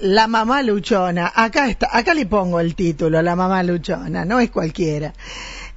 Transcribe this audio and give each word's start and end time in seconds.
La 0.00 0.26
mamá 0.26 0.62
luchona. 0.62 1.32
Acá 1.34 1.68
está, 1.68 1.88
acá 1.96 2.14
le 2.14 2.26
pongo 2.26 2.60
el 2.60 2.74
título, 2.74 3.22
La 3.22 3.36
mamá 3.36 3.62
luchona, 3.62 4.24
no 4.24 4.40
es 4.40 4.50
cualquiera. 4.50 5.12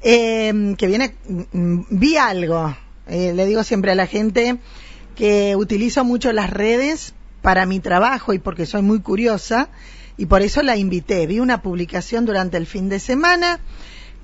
Eh, 0.01 0.75
que 0.77 0.87
viene, 0.87 1.15
mm, 1.27 1.81
vi 1.89 2.17
algo, 2.17 2.75
eh, 3.07 3.33
le 3.33 3.45
digo 3.45 3.63
siempre 3.63 3.91
a 3.91 3.95
la 3.95 4.07
gente 4.07 4.57
que 5.15 5.55
utilizo 5.55 6.03
mucho 6.03 6.31
las 6.31 6.49
redes 6.49 7.13
para 7.41 7.65
mi 7.65 7.79
trabajo 7.79 8.33
y 8.33 8.39
porque 8.39 8.65
soy 8.65 8.81
muy 8.81 8.99
curiosa 8.99 9.69
y 10.17 10.25
por 10.25 10.41
eso 10.41 10.61
la 10.63 10.77
invité. 10.77 11.27
Vi 11.27 11.39
una 11.39 11.61
publicación 11.61 12.25
durante 12.25 12.57
el 12.57 12.65
fin 12.65 12.89
de 12.89 12.99
semana. 12.99 13.59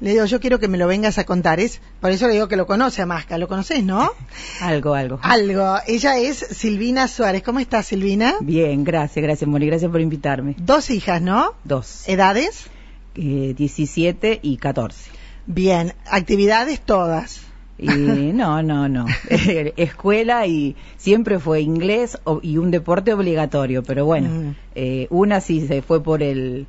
Le 0.04 0.12
digo, 0.12 0.26
yo 0.26 0.40
quiero 0.42 0.60
que 0.60 0.68
me 0.68 0.78
lo 0.78 0.86
vengas 0.86 1.18
a 1.18 1.24
contar. 1.24 1.62
Es, 1.62 1.80
por 2.02 2.12
eso 2.12 2.28
le 2.28 2.34
digo 2.34 2.50
que 2.50 2.58
lo 2.58 2.68
conoce 2.68 3.02
a 3.02 3.06
Masca. 3.06 3.38
¿Lo 3.38 3.48
conoces, 3.48 3.84
no? 3.86 4.12
Algo, 4.62 4.94
algo. 4.96 5.18
Algo. 5.22 5.78
Ella 5.88 6.18
es 6.20 6.38
Silvina 6.38 7.08
Suárez. 7.08 7.42
¿Cómo 7.42 7.60
estás, 7.60 7.86
Silvina? 7.88 8.36
Bien, 8.42 8.84
gracias, 8.84 9.24
gracias, 9.24 9.50
Moni. 9.50 9.66
Gracias 9.68 9.90
por 9.90 10.02
invitarme. 10.02 10.56
Dos 10.58 10.90
hijas, 10.90 11.22
¿no? 11.22 11.54
Dos. 11.64 12.04
¿Edades? 12.08 12.66
Eh, 13.16 13.54
17 13.58 14.40
y 14.44 14.58
14. 14.58 15.10
Bien. 15.46 15.94
¿Actividades 16.12 16.82
todas? 16.82 17.42
Y 17.78 17.88
no, 18.34 18.62
no, 18.62 18.90
no. 18.90 19.06
Escuela 19.30 20.46
y 20.48 20.76
siempre 20.98 21.40
fue 21.40 21.62
inglés 21.62 22.18
y 22.42 22.58
un 22.58 22.72
deporte 22.72 23.14
obligatorio, 23.14 23.84
pero 23.84 24.06
bueno, 24.06 24.28
Mm. 24.30 24.56
eh, 24.76 25.08
una 25.12 25.40
sí 25.40 25.66
se 25.66 25.82
fue 25.82 26.04
por 26.04 26.22
el 26.24 26.68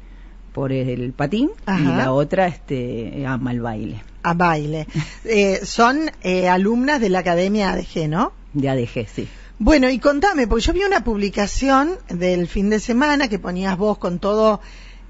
por 0.55 0.73
el 0.73 1.13
patín 1.13 1.51
y 1.67 1.83
la 1.83 2.13
otra 2.13 2.47
este 2.47 3.27
ama 3.27 3.51
el 3.51 3.61
baile 3.61 4.03
A 4.23 4.33
baile. 4.35 4.87
Eh, 5.25 5.61
son 5.65 6.11
eh, 6.23 6.49
alumnas 6.49 7.01
de 7.01 7.11
la 7.11 7.19
Academia 7.19 7.73
ADG, 7.73 8.09
¿no? 8.09 8.33
de 8.55 8.71
ADG, 8.71 9.09
sí. 9.09 9.29
Bueno, 9.59 9.91
y 9.91 9.99
contame, 9.99 10.47
porque 10.47 10.65
yo 10.65 10.73
vi 10.73 10.85
una 10.85 11.05
publicación 11.05 11.97
del 12.09 12.49
fin 12.49 12.71
de 12.71 12.81
semana 12.81 13.29
que 13.29 13.39
ponías 13.39 13.77
vos 13.77 13.99
con 13.99 14.19
todo 14.19 14.61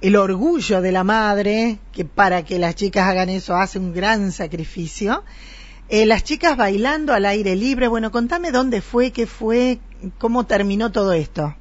el 0.01 0.17
orgullo 0.17 0.81
de 0.81 0.93
la 0.93 1.05
madre, 1.05 1.79
que 1.93 2.05
para 2.05 2.45
que 2.45 2.59
las 2.59 2.75
chicas 2.75 3.07
hagan 3.09 3.29
eso 3.29 3.55
hace 3.55 3.79
un 3.79 3.95
gran 3.95 4.33
sacrificio. 4.33 5.25
Eh, 5.89 6.07
las 6.07 6.25
chicas 6.25 6.57
bailando 6.57 7.13
al 7.13 7.27
aire 7.27 7.55
libre, 7.57 7.89
bueno, 7.89 8.11
contame 8.11 8.51
dónde 8.51 8.81
fue, 8.81 9.13
qué 9.13 9.27
fue, 9.27 9.79
cómo 10.19 10.47
terminó 10.47 10.91
todo 10.91 11.13
esto. 11.13 11.55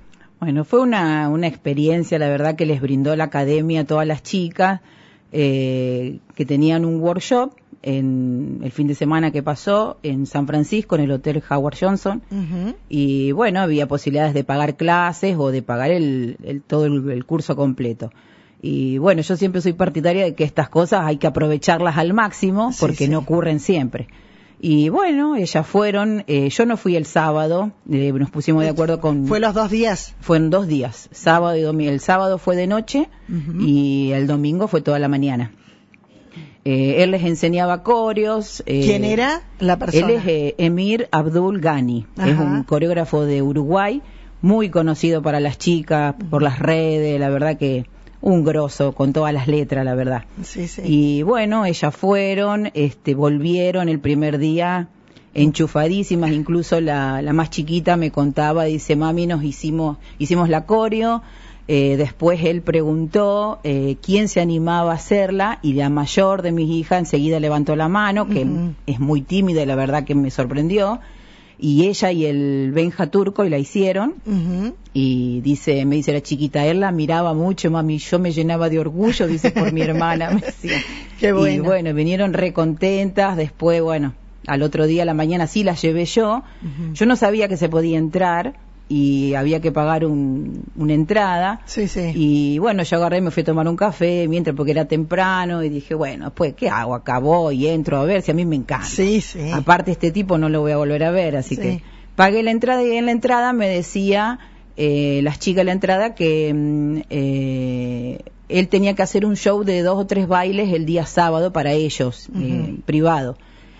Bueno, 0.44 0.64
fue 0.66 0.82
una, 0.82 1.30
una 1.30 1.48
experiencia, 1.48 2.20
la 2.20 2.28
verdad, 2.28 2.56
que 2.56 2.66
les 2.66 2.82
brindó 2.82 3.16
la 3.16 3.26
academia 3.26 3.82
a 3.82 3.86
todas 3.86 4.06
las 4.06 4.22
chicas 4.24 4.82
eh, 5.32 6.20
que 6.36 6.46
tenían 6.46 6.86
un 6.86 7.00
workshop 7.02 7.54
en 7.82 8.60
el 8.64 8.72
fin 8.72 8.88
de 8.88 8.96
semana 8.96 9.32
que 9.32 9.42
pasó 9.44 9.98
en 10.04 10.26
San 10.26 10.48
Francisco, 10.48 10.96
en 10.96 11.02
el 11.02 11.12
Hotel 11.12 11.42
Howard 11.50 11.76
Johnson. 11.80 12.22
Y 12.90 13.32
bueno, 13.34 13.60
había 13.62 13.88
posibilidades 13.88 14.34
de 14.34 14.44
pagar 14.44 14.76
clases 14.78 15.36
o 15.38 15.50
de 15.52 15.62
pagar 15.62 15.92
el, 15.92 16.38
el- 16.44 16.62
todo 16.62 16.86
el, 16.86 17.10
el 17.10 17.26
curso 17.26 17.56
completo. 17.56 18.12
Y 18.62 18.98
bueno, 19.00 19.22
yo 19.22 19.36
siempre 19.36 19.60
soy 19.62 19.74
partidaria 19.74 20.24
de 20.24 20.36
que 20.36 20.46
estas 20.46 20.70
cosas 20.70 21.02
hay 21.06 21.18
que 21.18 21.28
aprovecharlas 21.28 21.98
al 21.98 22.14
máximo 22.14 22.72
Sí, 22.72 22.78
porque 22.80 23.06
sí. 23.06 23.10
no 23.10 23.20
ocurren 23.20 23.60
siempre. 23.60 24.08
Y 24.66 24.88
bueno, 24.88 25.36
ellas 25.36 25.68
fueron, 25.68 26.24
eh, 26.28 26.48
yo 26.50 26.66
no 26.66 26.78
fui 26.78 26.96
el 26.96 27.06
sábado, 27.06 27.74
eh, 27.92 28.14
nos 28.14 28.30
pusimos 28.32 28.64
de 28.64 28.70
acuerdo 28.70 29.02
con... 29.02 29.28
Fue 29.28 29.42
los 29.42 29.54
dos 29.54 29.70
días. 29.70 30.16
Fueron 30.22 30.50
dos 30.52 30.68
días, 30.68 31.10
sábado 31.12 31.58
y 31.58 31.62
domingo. 31.62 31.92
El 31.92 32.00
sábado 32.00 32.38
fue 32.38 32.56
de 32.56 32.66
noche 32.66 33.10
y 33.60 34.12
el 34.14 34.26
domingo 34.26 34.70
fue 34.70 34.80
toda 34.80 35.00
la 35.00 35.10
mañana. 35.10 35.52
Eh, 36.64 37.04
él 37.04 37.12
les 37.12 37.24
enseñaba 37.24 37.84
coreos. 37.84 38.64
eh, 38.66 38.84
¿Quién 38.86 39.04
era 39.04 39.42
la 39.60 39.78
persona? 39.78 40.08
él 40.08 40.16
es 40.16 40.28
eh, 40.28 40.56
Emir 40.58 41.10
Abdul 41.12 41.60
Ghani, 41.60 42.06
es 42.16 42.24
Ajá. 42.32 42.42
un 42.42 42.64
coreógrafo 42.64 43.26
de 43.26 43.42
Uruguay, 43.42 44.02
muy 44.42 44.70
conocido 44.70 45.22
para 45.22 45.42
las 45.42 45.58
chicas, 45.58 46.16
por 46.30 46.42
las 46.42 46.60
redes, 46.60 47.20
la 47.20 47.28
verdad 47.28 47.58
que 47.58 47.86
un 48.24 48.46
grosso, 48.46 48.94
con 48.94 49.12
todas 49.12 49.34
las 49.34 49.48
letras, 49.48 49.84
la 49.84 49.96
verdad. 49.96 50.24
Sí, 50.44 50.68
sí. 50.68 50.82
Y 50.86 51.24
bueno, 51.24 51.66
ellas 51.66 51.94
fueron, 51.94 52.72
este, 52.74 53.16
volvieron 53.16 53.90
el 53.90 54.00
primer 54.00 54.38
día 54.38 54.88
enchufadísimas, 55.34 56.32
incluso 56.32 56.80
la, 56.80 57.22
la 57.22 57.34
más 57.34 57.50
chiquita 57.50 57.98
me 57.98 58.12
contaba, 58.12 58.64
dice, 58.64 58.96
mami, 58.96 59.28
nos 59.28 59.44
hicimos, 59.44 59.98
hicimos 60.20 60.48
la 60.48 60.66
coreo, 60.66 61.22
eh, 61.68 61.96
después 61.98 62.44
él 62.46 62.62
preguntó 62.62 63.60
eh, 63.64 63.98
quién 64.02 64.30
se 64.30 64.40
animaba 64.40 64.92
a 64.92 64.96
hacerla 64.96 65.60
y 65.62 65.74
la 65.74 65.90
mayor 65.90 66.44
de 66.44 66.54
mis 66.54 66.70
hijas 66.70 67.00
enseguida 67.00 67.42
levantó 67.42 67.76
la 67.76 67.90
mano, 67.90 68.28
que 68.30 68.48
es 68.86 69.00
muy 69.02 69.22
tímida 69.22 69.64
y 69.64 69.66
la 69.66 69.76
verdad 69.76 70.06
que 70.06 70.16
me 70.16 70.32
sorprendió, 70.32 71.02
y 71.66 71.88
ella 71.88 72.12
y 72.12 72.26
el 72.26 72.72
Benja 72.74 73.08
Turco 73.08 73.46
y 73.46 73.50
la 73.50 73.58
hicieron, 73.58 74.16
y 74.94 75.40
dice, 75.40 75.86
me 75.86 75.96
dice 75.96 76.12
la 76.12 76.20
chiquita, 76.22 76.66
él 76.66 76.82
la 76.82 76.92
miraba 76.92 77.34
mucho, 77.34 77.72
mami, 77.72 78.00
yo 78.00 78.20
me 78.20 78.34
llenaba 78.34 78.68
de 78.68 78.80
orgullo, 78.80 79.28
dice, 79.28 79.52
por 79.52 79.72
mi 79.72 79.82
hermana, 79.82 80.32
me 80.32 80.42
decía. 80.42 80.78
Qué 81.22 81.30
Y 81.30 81.32
bueno. 81.32 81.64
bueno, 81.64 81.94
vinieron 81.94 82.34
re 82.34 82.52
contentas, 82.52 83.38
después, 83.38 83.82
bueno, 83.82 84.14
al 84.46 84.62
otro 84.62 84.88
día 84.88 85.04
a 85.04 85.06
la 85.06 85.14
mañana 85.14 85.48
sí 85.48 85.64
las 85.64 85.82
llevé 85.82 86.04
yo. 86.04 86.44
Yo 86.96 87.06
no 87.06 87.16
sabía 87.16 87.48
que 87.48 87.56
se 87.56 87.70
podía 87.70 87.98
entrar 87.98 88.56
y 88.90 89.34
había 89.34 89.60
que 89.62 89.72
pagar 89.72 90.06
un, 90.06 90.64
una 90.76 90.94
entrada. 90.94 91.62
Sí, 91.66 91.88
sí. 91.88 92.12
Y 92.14 92.60
bueno, 92.60 92.84
yo 92.84 92.98
agarré, 92.98 93.22
me 93.22 93.32
fui 93.32 93.42
a 93.42 93.46
tomar 93.46 93.68
un 93.68 93.76
café 93.78 94.28
mientras 94.28 94.56
porque 94.56 94.72
era 94.72 94.86
temprano 94.86 95.64
y 95.64 95.70
dije, 95.70 95.96
bueno, 95.96 96.32
pues, 96.32 96.54
¿qué 96.54 96.70
hago? 96.70 96.94
Acabó 96.94 97.52
y 97.52 97.68
entro 97.68 97.98
a 97.98 98.04
ver 98.04 98.22
si 98.22 98.32
a 98.32 98.34
mí 98.34 98.46
me 98.46 98.56
encanta. 98.56 98.86
Sí, 98.86 99.22
sí. 99.22 99.50
Aparte 99.52 99.92
este 99.92 100.12
tipo 100.12 100.38
no 100.38 100.50
lo 100.50 100.62
voy 100.62 100.74
a 100.74 100.78
volver 100.78 101.04
a 101.04 101.12
ver, 101.12 101.38
así 101.38 101.56
Sí. 101.56 101.62
que 101.62 101.84
pagué 102.16 102.44
la 102.44 102.52
entrada 102.52 102.84
y 102.84 102.92
en 102.96 103.06
la 103.06 103.12
entrada 103.14 103.54
me 103.54 103.68
decía 103.68 104.38
eh, 104.76 105.22
las 105.24 105.40
chicas 105.40 105.62
de 105.62 105.64
la 105.66 105.72
entrada 105.72 106.14
que 106.16 106.52
mm, 106.54 106.98
eh, 107.10 108.20
él 108.50 108.68
tenía 108.68 108.94
que 108.96 109.02
hacer 109.02 109.26
un 109.26 109.36
show 109.36 109.64
de 109.64 109.82
dos 109.82 109.98
o 109.98 110.06
tres 110.06 110.28
bailes 110.28 110.72
el 110.74 110.86
día 110.86 111.06
sábado 111.06 111.52
para 111.54 111.72
ellos, 111.72 112.30
eh, 112.40 112.76
privado. 112.86 113.38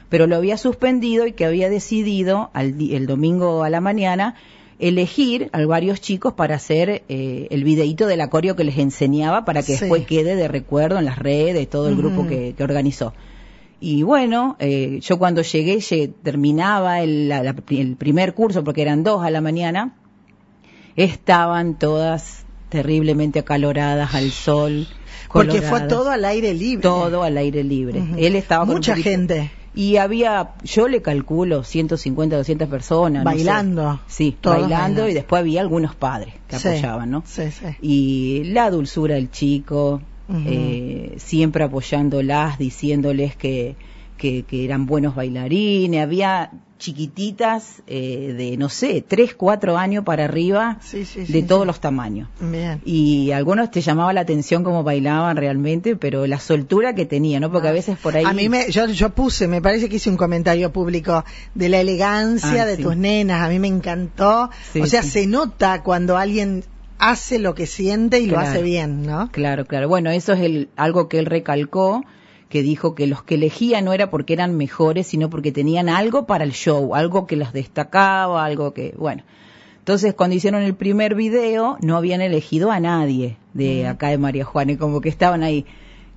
Pero 0.10 0.28
lo 0.28 0.36
había 0.36 0.58
suspendido 0.58 1.26
y 1.28 1.34
que 1.34 1.46
había 1.46 1.70
decidido 1.70 2.50
al 2.54 2.76
el 2.92 3.06
domingo 3.08 3.64
a 3.64 3.70
la 3.70 3.82
mañana 3.82 4.36
elegir 4.88 5.50
a 5.54 5.66
varios 5.66 6.02
chicos 6.02 6.34
para 6.34 6.56
hacer 6.56 7.04
eh, 7.10 7.48
el 7.52 7.64
videíto 7.64 8.06
del 8.08 8.22
acorio 8.22 8.56
que 8.56 8.64
les 8.64 8.78
enseñaba 8.78 9.46
para 9.46 9.62
que 9.62 9.74
Sí. 9.74 9.80
después 9.82 10.06
quede 10.06 10.36
de 10.36 10.48
recuerdo 10.48 11.00
en 11.00 11.06
las 11.06 11.18
redes, 11.20 11.70
todo 11.70 11.88
el 11.90 11.96
grupo 11.96 12.28
que, 12.28 12.54
que 12.58 12.64
organizó. 12.64 13.14
Y 13.80 14.04
bueno, 14.04 14.56
eh, 14.60 15.00
yo 15.02 15.18
cuando 15.20 15.42
llegué, 15.42 15.80
llegué- 15.80 16.14
terminaba 16.24 17.02
el, 17.02 17.28
la- 17.30 17.44
la- 17.44 17.56
el 17.70 17.96
primer 17.98 18.34
curso, 18.34 18.64
porque 18.64 18.82
eran 18.82 19.04
dos 19.04 19.24
a 19.26 19.30
la 19.30 19.42
mañana, 19.42 19.96
estaban 20.96 21.78
todas 21.80 22.46
terriblemente 22.70 23.40
acaloradas 23.40 24.14
al 24.16 24.32
sol. 24.32 24.88
Porque 25.32 25.62
fue 25.62 25.82
todo 25.82 26.10
al 26.12 26.26
aire 26.26 26.54
libre. 26.54 26.82
todo 26.84 27.24
al 27.24 27.38
aire 27.38 27.64
libre. 27.64 28.04
Él 28.18 28.36
estaba 28.36 28.66
con 28.66 28.76
Mucha 28.76 28.96
gente 28.96 29.52
Y 29.76 29.98
había, 29.98 30.52
yo 30.64 30.88
le 30.88 31.02
calculo, 31.02 31.64
150, 31.64 32.38
200 32.38 32.68
personas. 32.70 33.24
no 33.24 33.32
sé. 33.32 33.36
bailando. 33.38 34.00
Sí, 34.08 34.38
bailando, 34.44 35.10
y 35.10 35.14
después 35.14 35.40
había 35.40 35.62
algunos 35.62 35.96
padres 35.96 36.34
que 36.48 36.60
Sí, 36.60 36.68
apoyaban, 36.68 37.10
¿no? 37.10 37.24
Sí, 37.26 37.50
sí. 37.52 37.66
y 37.82 38.44
la 38.46 38.70
dulzura 38.70 39.16
del 39.16 39.32
chico, 39.32 40.02
eh, 40.46 41.16
siempre 41.18 41.64
apoyándolas, 41.64 42.58
diciéndoles 42.60 43.36
que, 43.36 43.76
que, 44.24 44.44
que 44.44 44.64
eran 44.64 44.86
buenos 44.86 45.16
bailarines, 45.16 46.02
había 46.02 46.50
chiquititas 46.80 47.82
eh, 47.88 48.34
de, 48.38 48.56
no 48.56 48.70
sé, 48.70 49.04
tres, 49.06 49.34
cuatro 49.36 49.78
años 49.78 50.06
para 50.06 50.24
arriba, 50.24 50.78
Sí, 50.80 51.04
sí, 51.04 51.26
sí, 51.26 51.34
de 51.34 51.42
sí. 51.42 51.46
todos 51.46 51.68
los 51.68 51.82
tamaños. 51.82 52.30
Bien. 52.40 52.80
Y 52.86 53.32
algunos 53.32 53.70
te 53.70 53.82
llamaba 53.82 54.14
la 54.14 54.22
atención 54.22 54.64
cómo 54.64 54.82
bailaban 54.82 55.36
realmente, 55.36 55.98
pero 55.98 56.26
la 56.26 56.40
soltura 56.40 56.96
que 56.96 57.06
tenía, 57.06 57.42
¿no? 57.42 57.52
Porque 57.52 57.68
a 57.68 57.74
veces 57.74 57.98
por 57.98 58.16
ahí... 58.16 58.24
A 58.24 58.32
mí 58.32 58.48
me, 58.48 58.72
yo, 58.72 58.88
yo 58.88 59.10
puse, 59.10 59.50
me 59.50 59.62
parece 59.62 59.90
que 59.90 59.98
hice 59.98 60.10
un 60.10 60.16
comentario 60.18 60.72
público 60.72 61.26
de 61.54 61.68
la 61.68 61.82
elegancia 61.82 62.64
Ah, 62.64 62.66
de 62.66 62.78
tus 62.78 62.96
nenas, 62.96 63.42
a 63.42 63.50
mí 63.50 63.60
me 63.60 63.68
encantó. 63.68 64.50
O 64.82 64.86
sea, 64.86 65.04
se 65.04 65.28
nota 65.28 65.84
cuando 65.84 66.16
alguien 66.16 66.64
hace 66.98 67.40
lo 67.40 67.56
que 67.56 67.66
siente 67.68 68.22
y 68.22 68.28
lo 68.28 68.40
hace 68.40 68.62
bien, 68.62 69.06
¿no? 69.06 69.30
Claro, 69.34 69.66
claro. 69.66 69.90
Bueno, 69.90 70.12
eso 70.12 70.32
es 70.32 70.40
el, 70.40 70.70
algo 70.78 71.10
que 71.10 71.20
él 71.20 71.26
recalcó, 71.26 72.06
que 72.54 72.62
dijo 72.62 72.94
que 72.94 73.08
los 73.08 73.24
que 73.24 73.34
elegía 73.34 73.82
no 73.82 73.94
era 73.94 74.12
porque 74.12 74.34
eran 74.34 74.56
mejores, 74.56 75.08
sino 75.08 75.28
porque 75.28 75.52
tenían 75.52 75.90
algo 75.90 76.28
para 76.28 76.44
el 76.44 76.52
show, 76.52 76.94
algo 76.94 77.26
que 77.26 77.36
los 77.36 77.52
destacaba, 77.52 78.46
algo 78.46 78.76
que, 78.76 78.94
bueno. 78.96 79.24
Entonces, 79.80 80.14
cuando 80.14 80.36
hicieron 80.36 80.62
el 80.62 80.76
primer 80.76 81.16
video, 81.16 81.80
no 81.82 81.98
habían 81.98 82.22
elegido 82.22 82.70
a 82.70 82.80
nadie 82.80 83.38
de 83.56 83.88
acá 83.88 84.10
de 84.10 84.20
María 84.20 84.46
Juana, 84.46 84.74
y 84.74 84.78
como 84.78 85.02
que 85.02 85.10
estaban 85.10 85.42
ahí. 85.42 85.66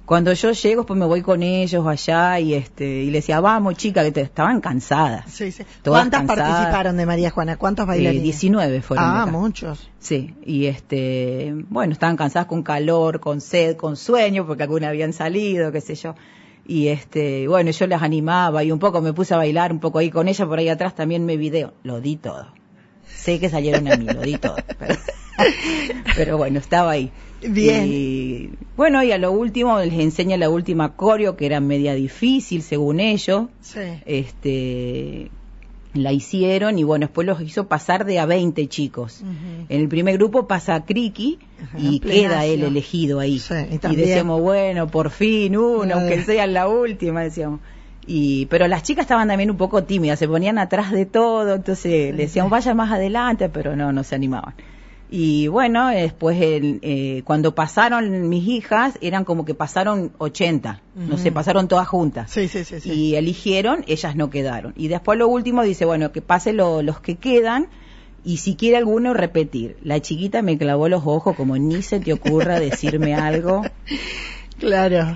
Cuando 0.07 0.33
yo 0.33 0.53
llego, 0.53 0.87
pues 0.87 0.99
me 0.99 1.05
voy 1.05 1.21
con 1.21 1.43
ellos 1.43 1.85
allá 1.87 2.39
y 2.39 2.55
este 2.55 2.87
y 3.03 3.07
le 3.11 3.19
decía, 3.19 3.41
vamos 3.41 3.75
chica, 3.75 4.05
que 4.05 4.13
te, 4.13 4.21
estaban 4.21 4.61
cansadas. 4.61 5.25
Sí, 5.33 5.51
sí. 5.51 5.65
¿Cuántas 5.85 6.21
cansadas. 6.21 6.49
participaron 6.53 6.97
de 6.97 7.07
María 7.07 7.31
Juana? 7.31 7.57
¿Cuántos 7.57 7.85
Eh, 7.85 7.89
bailarines? 7.89 8.23
19 8.23 8.83
fueron. 8.83 9.05
Ah, 9.05 9.23
acá. 9.23 9.33
muchos. 9.33 9.91
Sí, 9.99 10.35
y 10.45 10.67
este, 10.67 11.53
bueno, 11.69 11.93
estaban 11.93 12.17
cansadas 12.17 12.47
con 12.47 12.63
calor, 12.63 13.19
con 13.19 13.41
sed, 13.41 13.77
con 13.77 13.97
sueño, 13.97 14.47
porque 14.47 14.63
algunas 14.63 14.91
habían 14.91 15.13
salido, 15.13 15.73
qué 15.73 15.81
sé 15.81 15.97
yo. 15.97 16.15
Y 16.69 16.89
este, 16.89 17.49
bueno, 17.49 17.71
yo 17.73 17.87
las 17.89 18.03
animaba 18.03 18.63
y 18.63 18.71
un 18.73 18.79
poco 18.79 19.01
me 19.01 19.13
puse 19.13 19.35
a 19.35 19.39
bailar 19.39 19.73
un 19.73 19.81
poco 19.81 19.99
ahí 19.99 20.11
con 20.11 20.29
ella, 20.29 20.47
por 20.47 20.59
ahí 20.61 20.69
atrás 20.69 20.95
también 20.95 21.27
me 21.27 21.37
video. 21.37 21.75
Lo 21.83 22.01
di 22.01 22.17
todo. 22.17 22.47
Sé 23.09 23.41
que 23.41 23.49
salieron 23.51 23.87
a 23.91 23.97
mí, 23.97 24.05
lo 24.07 24.21
di 24.21 24.37
todo. 24.39 24.57
pero- 24.79 24.95
Pero 26.17 26.37
bueno, 26.39 26.59
estaba 26.59 26.93
ahí. 26.93 27.11
Bien. 27.47 27.85
Y, 27.87 28.51
bueno, 28.77 29.03
y 29.03 29.13
a 29.13 29.19
lo 29.19 29.33
último 29.33 29.79
les 29.81 29.93
enseña 29.95 30.37
la 30.37 30.49
última 30.51 30.95
coreo, 30.97 31.37
que 31.37 31.47
era 31.47 31.61
media 31.61 31.95
difícil, 31.95 32.63
según 32.63 33.01
ellos. 33.01 33.47
Sí. 33.61 33.81
Este, 34.07 35.31
la 35.95 36.13
hicieron 36.13 36.79
y 36.79 36.85
bueno, 36.85 37.07
después 37.07 37.27
los 37.27 37.41
hizo 37.41 37.69
pasar 37.69 38.05
de 38.05 38.19
a 38.19 38.27
20 38.27 38.67
chicos. 38.69 39.23
En 39.69 39.81
el 39.81 39.89
primer 39.89 40.19
grupo 40.19 40.47
pasa 40.47 40.85
Criqui 40.85 41.39
Ajá, 41.63 41.79
y 41.79 42.01
queda 42.01 42.45
él 42.45 42.63
elegido 42.63 43.19
ahí. 43.19 43.39
Sí, 43.39 43.55
y 43.71 43.93
y, 43.93 43.97
decíamos, 43.97 44.41
bueno, 44.41 44.89
por 44.89 45.11
fin 45.11 45.57
uno, 45.57 45.85
Eh. 45.85 45.93
aunque 45.93 46.23
sea 46.23 46.47
la 46.47 46.69
última, 46.69 47.23
decíamos. 47.23 47.61
Y, 48.07 48.47
pero 48.47 48.69
las 48.69 48.83
chicas 48.85 49.03
estaban 49.03 49.27
también 49.29 49.51
un 49.51 49.57
poco 49.57 49.83
tímidas, 49.85 50.19
se 50.19 50.29
ponían 50.29 50.59
atrás 50.59 50.93
de 50.93 51.07
todo, 51.07 51.55
entonces 51.55 52.15
le 52.15 52.25
decíamos, 52.25 52.51
vaya 52.51 52.73
más 52.75 52.93
adelante, 52.93 53.49
pero 53.49 53.75
no, 53.75 53.91
no 53.91 54.05
se 54.05 54.15
animaban. 54.15 54.55
Y 55.11 55.47
bueno, 55.47 55.89
después 55.89 56.41
el, 56.41 56.81
eh, 56.83 57.23
cuando 57.25 57.55
pasaron 57.55 58.29
mis 58.29 58.47
hijas, 58.49 58.99
eran 59.01 59.25
como 59.25 59.45
que 59.45 59.55
pasaron 59.55 60.11
80, 60.19 60.83
no 60.97 61.17
sé, 61.17 61.31
pasaron 61.31 61.69
todas 61.69 61.87
juntas 61.87 62.31
Sí, 62.31 62.49
sí, 62.49 62.65
sí. 62.65 62.91
y 62.91 63.15
eligieron, 63.15 63.85
ellas 63.87 64.17
no 64.17 64.31
quedaron. 64.31 64.73
Y 64.77 64.89
después 64.89 65.17
lo 65.19 65.29
último 65.29 65.63
dice, 65.63 65.85
bueno, 65.85 66.11
que 66.11 66.23
pase 66.23 66.53
lo- 66.53 66.83
los 66.83 66.99
que 67.01 67.15
quedan 67.17 67.69
y 68.25 68.39
si 68.39 68.57
quiere 68.57 68.77
alguno 68.79 69.15
repetir. 69.15 69.77
La 69.85 70.01
chiquita 70.01 70.43
me 70.43 70.59
clavó 70.59 70.89
los 70.89 71.03
ojos 71.07 71.37
como 71.37 71.57
ni 71.57 71.83
se 71.83 72.01
te 72.01 72.13
ocurra 72.13 72.59
decirme 72.59 73.15
algo. 73.15 73.63
Claro. 74.59 75.15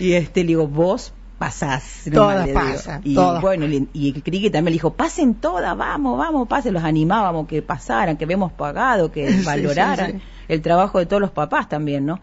Y 0.00 0.14
este 0.14 0.40
le 0.42 0.48
digo, 0.48 0.66
vos 0.66 1.12
pasás. 1.40 2.02
nomás", 2.06 2.44
Todas 2.44 2.48
pasan, 2.50 3.00
Y 3.02 3.14
todas. 3.14 3.40
bueno, 3.42 3.66
y 3.92 4.12
Criqui 4.12 4.50
también 4.50 4.66
le 4.72 4.76
dijo, 4.76 4.92
pasen 4.92 5.34
todas, 5.34 5.76
vamos, 5.76 6.16
vamos, 6.18 6.46
pasen. 6.46 6.74
Los 6.74 6.84
animábamos 6.84 7.48
que 7.48 7.62
pasaran, 7.62 8.16
que 8.16 8.26
hemos 8.28 8.52
pagado, 8.52 9.10
que 9.10 9.32
Sí, 9.32 9.44
valoraran 9.44 10.12
sí. 10.12 10.18
el 10.48 10.60
trabajo 10.62 10.98
de 11.00 11.06
todos 11.06 11.20
los 11.20 11.30
papás 11.32 11.68
también, 11.68 12.06
¿no? 12.06 12.20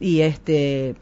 Y 0.00 0.22
este, 0.22 0.96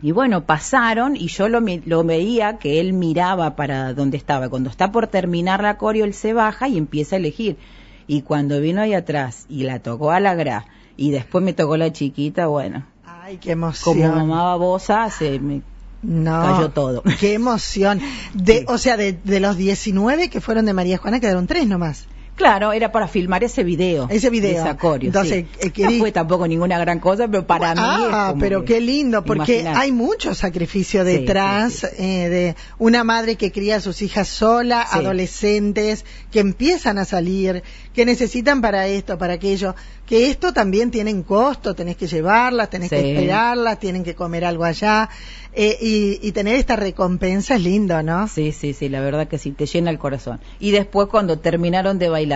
y 0.00 0.12
bueno, 0.12 0.44
pasaron 0.46 1.16
y 1.16 1.26
yo 1.26 1.48
lo, 1.48 1.60
lo 1.84 2.04
veía 2.04 2.58
que 2.58 2.80
él 2.80 2.92
miraba 2.94 3.56
para 3.56 3.92
donde 3.92 4.16
estaba. 4.16 4.48
Cuando 4.48 4.70
está 4.70 4.90
por 4.92 5.08
terminar 5.08 5.62
la 5.62 5.76
coreo, 5.76 6.04
él 6.06 6.14
se 6.14 6.32
baja 6.32 6.68
y 6.68 6.78
empieza 6.78 7.16
a 7.16 7.18
elegir. 7.18 7.58
Y 8.06 8.22
cuando 8.22 8.60
vino 8.60 8.80
ahí 8.80 8.94
atrás 8.94 9.44
y 9.48 9.64
la 9.64 9.80
tocó 9.80 10.10
a 10.10 10.20
la 10.20 10.34
gra 10.34 10.64
y 10.96 11.10
después 11.10 11.44
me 11.44 11.52
tocó 11.52 11.76
la 11.76 11.92
chiquita, 11.92 12.46
bueno, 12.46 12.84
Ay, 13.04 13.36
qué 13.36 13.52
emoción. 13.52 13.96
como 13.98 14.16
mamá 14.16 14.42
babosa, 14.44 15.10
se 15.10 15.38
me 15.38 15.60
No. 16.02 16.40
cayó 16.42 16.70
todo. 16.70 17.02
Qué 17.18 17.34
emoción. 17.34 18.00
De, 18.34 18.64
o 18.68 18.78
sea, 18.78 18.96
de, 18.96 19.12
de 19.12 19.40
los 19.40 19.56
19 19.56 20.30
que 20.30 20.40
fueron 20.40 20.66
de 20.66 20.72
María 20.72 20.98
Juana 20.98 21.20
quedaron 21.20 21.46
tres 21.46 21.66
nomás. 21.66 22.06
Claro, 22.40 22.72
era 22.72 22.90
para 22.90 23.06
filmar 23.06 23.44
ese 23.44 23.62
video. 23.64 24.06
Ese 24.08 24.30
video. 24.30 24.50
De 24.54 24.56
esa 24.60 24.76
coreo, 24.78 25.08
Entonces, 25.08 25.44
sí. 25.60 25.70
eh, 25.76 25.84
no 25.84 25.90
fue 25.98 26.10
tampoco 26.10 26.48
ninguna 26.48 26.78
gran 26.78 26.98
cosa, 26.98 27.28
pero 27.28 27.46
para 27.46 27.74
mí 27.74 27.80
es 27.82 28.08
Ah, 28.14 28.28
como 28.30 28.40
pero 28.40 28.64
que- 28.64 28.72
qué 28.74 28.80
lindo, 28.80 29.22
porque 29.22 29.56
imaginar. 29.58 29.76
hay 29.76 29.92
mucho 29.92 30.34
sacrificio 30.34 31.04
detrás 31.04 31.74
sí, 31.74 31.86
sí. 31.90 32.02
eh, 32.02 32.28
de 32.30 32.56
una 32.78 33.04
madre 33.04 33.36
que 33.36 33.52
cría 33.52 33.76
a 33.76 33.80
sus 33.80 34.00
hijas 34.00 34.26
sola, 34.28 34.80
adolescentes, 34.90 36.06
que 36.30 36.40
empiezan 36.40 36.96
a 36.96 37.04
salir, 37.04 37.62
que 37.92 38.06
necesitan 38.06 38.62
para 38.62 38.86
esto, 38.86 39.18
para 39.18 39.34
aquello, 39.34 39.74
que 40.06 40.30
esto 40.30 40.52
también 40.54 40.90
tiene 40.90 41.12
un 41.12 41.22
costo, 41.22 41.74
tenés 41.74 41.96
que 41.98 42.06
llevarlas, 42.06 42.70
tenés 42.70 42.88
que 42.88 43.12
esperarlas, 43.12 43.78
tienen 43.78 44.02
que 44.02 44.14
comer 44.14 44.46
algo 44.46 44.64
allá, 44.64 45.08
eh, 45.52 45.76
y, 45.80 46.18
y 46.26 46.32
tener 46.32 46.54
esta 46.56 46.76
recompensa 46.76 47.56
es 47.56 47.60
lindo, 47.62 48.00
¿no? 48.02 48.28
Sí, 48.28 48.52
sí, 48.52 48.72
sí, 48.72 48.88
la 48.88 49.00
verdad 49.00 49.28
que 49.28 49.36
sí, 49.36 49.50
te 49.50 49.66
llena 49.66 49.90
el 49.90 49.98
corazón. 49.98 50.40
Y 50.60 50.70
después 50.70 51.08
cuando 51.08 51.38
terminaron 51.40 51.98
de 51.98 52.08
bailar, 52.08 52.29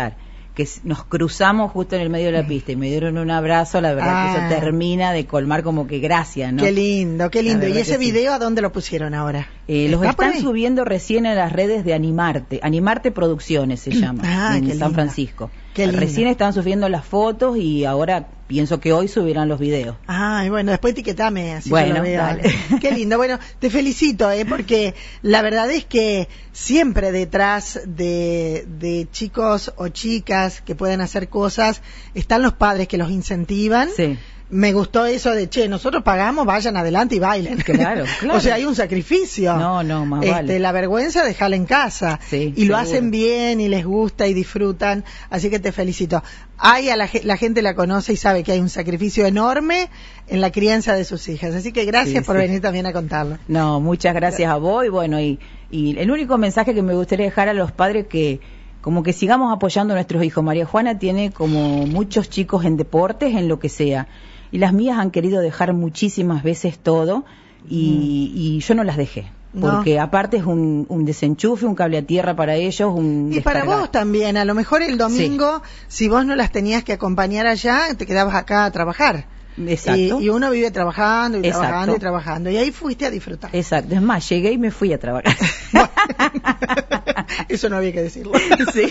que 0.54 0.68
nos 0.84 1.02
cruzamos 1.04 1.72
justo 1.72 1.96
en 1.96 2.02
el 2.02 2.10
medio 2.10 2.26
de 2.26 2.32
la 2.32 2.46
pista 2.46 2.70
y 2.70 2.76
me 2.76 2.88
dieron 2.88 3.18
un 3.18 3.28
abrazo, 3.30 3.80
la 3.80 3.92
verdad 3.92 4.32
que 4.34 4.38
Ah. 4.40 4.46
eso 4.48 4.60
termina 4.60 5.12
de 5.12 5.26
colmar 5.26 5.64
como 5.64 5.88
que 5.88 5.98
gracias, 5.98 6.52
¿no? 6.52 6.62
Qué 6.62 6.70
lindo, 6.70 7.28
qué 7.30 7.42
lindo. 7.42 7.66
¿Y 7.66 7.72
ese 7.72 7.98
que 7.98 8.04
sí. 8.04 8.12
video 8.12 8.32
a 8.34 8.38
dónde 8.38 8.62
lo 8.62 8.70
pusieron 8.70 9.14
ahora? 9.14 9.48
Eh, 9.66 9.88
los 9.90 10.00
¿Está 10.00 10.12
por 10.14 10.26
están 10.26 10.40
subiendo 10.42 10.84
recién 10.84 11.26
en 11.26 11.34
las 11.34 11.52
redes 11.52 11.84
de 11.84 11.92
Animarte. 11.92 12.60
Animarte 12.62 13.10
Producciones 13.10 13.80
se 13.80 13.90
llama, 14.00 14.22
Ah, 14.24 14.56
en 14.56 14.78
San. 14.78 14.94
Francisco. 14.94 15.50
Recién 15.74 16.28
están 16.28 16.52
subiendo 16.52 16.88
las 16.88 17.04
fotos 17.04 17.56
y 17.58 17.84
ahora 17.84 18.28
pienso 18.46 18.78
que 18.78 18.92
hoy 18.92 19.08
subirán 19.08 19.48
los 19.48 19.58
videos. 19.58 19.96
Ay, 20.06 20.48
bueno, 20.48 20.70
después 20.70 20.92
etiquetame, 20.92 21.54
así 21.54 21.70
Bueno, 21.70 21.96
lo 21.96 22.02
veo. 22.02 22.20
dale. 22.20 22.42
Qué 22.80 22.92
lindo. 22.92 23.16
Bueno, 23.16 23.38
te 23.58 23.70
felicito, 23.70 24.30
¿eh? 24.30 24.44
porque 24.44 24.94
la 25.22 25.42
verdad 25.42 25.70
es 25.70 25.84
que 25.84 26.28
siempre 26.52 27.10
detrás 27.10 27.80
de, 27.86 28.66
de 28.78 29.08
chicos 29.10 29.72
o 29.76 29.88
chicas 29.88 30.60
que 30.60 30.74
pueden 30.74 31.00
hacer 31.00 31.28
cosas 31.28 31.82
están 32.14 32.42
los 32.42 32.52
padres 32.52 32.86
que 32.86 32.98
los 32.98 33.10
incentivan. 33.10 33.88
Sí. 33.96 34.16
Me 34.50 34.72
gustó 34.72 35.06
eso 35.06 35.30
de, 35.32 35.48
che, 35.48 35.68
nosotros 35.68 36.02
pagamos, 36.04 36.44
vayan 36.46 36.76
adelante 36.76 37.16
y 37.16 37.18
bailen. 37.18 37.58
Claro, 37.64 38.04
claro. 38.20 38.38
o 38.38 38.40
sea, 38.40 38.54
hay 38.56 38.64
un 38.66 38.76
sacrificio. 38.76 39.56
No, 39.56 39.82
no, 39.82 40.04
más 40.06 40.20
Este, 40.22 40.32
vale. 40.32 40.58
La 40.60 40.70
vergüenza, 40.70 41.24
dejarla 41.24 41.56
en 41.56 41.64
casa. 41.64 42.20
Sí, 42.28 42.52
y 42.56 42.66
lo 42.66 42.76
seguro. 42.76 42.76
hacen 42.78 43.10
bien 43.10 43.60
y 43.60 43.68
les 43.68 43.84
gusta 43.84 44.26
y 44.28 44.34
disfrutan. 44.34 45.02
Así 45.30 45.50
que 45.50 45.58
te 45.58 45.72
felicito. 45.72 46.22
Hay 46.58 46.88
a 46.90 46.96
la, 46.96 47.08
la 47.24 47.36
gente 47.36 47.62
la 47.62 47.74
conoce 47.74 48.12
y 48.12 48.16
sabe 48.16 48.42
que 48.44 48.52
hay 48.52 48.60
un 48.60 48.68
sacrificio 48.68 49.26
enorme 49.26 49.88
en 50.28 50.40
la 50.40 50.52
crianza 50.52 50.94
de 50.94 51.04
sus 51.04 51.26
hijas. 51.28 51.54
Así 51.54 51.72
que 51.72 51.84
gracias 51.84 52.18
Sí, 52.22 52.26
por 52.26 52.36
sí. 52.36 52.42
venir 52.42 52.60
también 52.60 52.86
a 52.86 52.92
contarlo. 52.92 53.38
No, 53.48 53.80
muchas 53.80 54.14
gracias 54.14 54.50
a 54.50 54.56
vos 54.56 54.84
y 54.84 54.88
bueno, 54.88 55.20
y, 55.20 55.40
y 55.70 55.98
el 55.98 56.10
único 56.10 56.38
mensaje 56.38 56.74
que 56.74 56.82
me 56.82 56.94
gustaría 56.94 57.26
dejar 57.26 57.48
a 57.48 57.54
los 57.54 57.72
padres 57.72 58.06
que 58.06 58.40
como 58.82 59.02
que 59.02 59.14
sigamos 59.14 59.50
apoyando 59.52 59.94
a 59.94 59.96
nuestros 59.96 60.22
hijos. 60.22 60.44
María 60.44 60.66
Juana 60.66 60.98
tiene 60.98 61.30
como 61.32 61.86
muchos 61.86 62.28
chicos 62.28 62.66
en 62.66 62.76
deportes, 62.76 63.34
en 63.34 63.48
lo 63.48 63.58
que 63.58 63.70
sea. 63.70 64.06
Y 64.54 64.58
las 64.58 64.72
mías 64.72 65.00
han 65.00 65.10
querido 65.10 65.40
dejar 65.40 65.72
muchísimas 65.72 66.44
veces 66.44 66.78
todo 66.78 67.24
y, 67.68 68.30
y 68.36 68.60
yo 68.60 68.76
no 68.76 68.84
las 68.84 68.96
dejé. 68.96 69.32
No. 69.52 69.68
Porque 69.68 69.98
aparte 69.98 70.36
es 70.36 70.44
un, 70.44 70.86
un 70.88 71.04
desenchufe, 71.04 71.66
un 71.66 71.74
cable 71.74 71.98
a 71.98 72.02
tierra 72.02 72.36
para 72.36 72.54
ellos, 72.54 72.92
un 72.94 73.32
Y 73.32 73.40
para 73.40 73.64
vos 73.64 73.90
también, 73.90 74.36
a 74.36 74.44
lo 74.44 74.54
mejor 74.54 74.82
el 74.82 74.96
domingo, 74.96 75.60
si 75.88 76.06
vos 76.06 76.24
no 76.24 76.36
las 76.36 76.52
tenías 76.52 76.84
que 76.84 76.92
acompañar 76.92 77.48
allá, 77.48 77.80
te 77.98 78.06
quedabas 78.06 78.36
acá 78.36 78.64
a 78.64 78.70
trabajar. 78.70 79.26
Exacto. 79.56 80.20
Y, 80.20 80.24
y 80.24 80.28
uno 80.28 80.50
vive 80.50 80.70
trabajando 80.70 81.38
y 81.38 81.40
Exacto. 81.40 81.60
trabajando 81.60 81.96
y 81.96 81.98
trabajando. 81.98 82.50
Y 82.50 82.56
ahí 82.56 82.72
fuiste 82.72 83.06
a 83.06 83.10
disfrutar. 83.10 83.50
Exacto. 83.54 83.94
Es 83.94 84.02
más, 84.02 84.28
llegué 84.28 84.52
y 84.52 84.58
me 84.58 84.70
fui 84.70 84.92
a 84.92 84.98
trabajar. 84.98 85.34
Eso 87.48 87.68
no 87.68 87.76
había 87.76 87.92
que 87.92 88.02
decirlo. 88.02 88.32
Sí. 88.72 88.90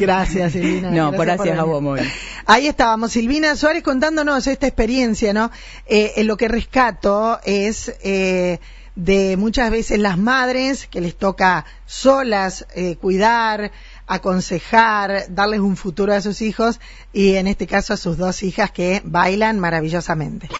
Gracias, 0.00 0.52
Silvina. 0.52 0.90
No, 0.90 1.12
por 1.12 1.26
gracias 1.26 1.58
a 1.58 1.64
venir. 1.64 1.80
vos. 1.80 2.00
Ahí 2.46 2.66
estábamos, 2.66 3.12
Silvina 3.12 3.54
Suárez 3.54 3.82
contándonos 3.82 4.46
esta 4.46 4.66
experiencia, 4.66 5.32
¿no? 5.32 5.50
Eh, 5.86 6.24
lo 6.24 6.36
que 6.36 6.48
rescato 6.48 7.38
es 7.44 7.94
eh, 8.02 8.58
de 8.96 9.36
muchas 9.36 9.70
veces 9.70 9.98
las 9.98 10.18
madres 10.18 10.86
que 10.86 11.00
les 11.00 11.16
toca 11.16 11.64
solas 11.86 12.66
eh, 12.74 12.96
cuidar, 12.96 13.70
aconsejar, 14.06 15.26
darles 15.28 15.60
un 15.60 15.76
futuro 15.76 16.12
a 16.12 16.20
sus 16.20 16.42
hijos 16.42 16.80
y 17.12 17.34
en 17.36 17.46
este 17.46 17.66
caso 17.66 17.94
a 17.94 17.96
sus 17.96 18.16
dos 18.16 18.42
hijas 18.42 18.70
que 18.70 19.00
bailan 19.04 19.58
maravillosamente. 19.58 20.48